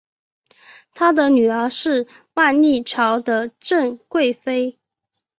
[0.95, 4.79] 他的女儿是万历朝的郑贵妃。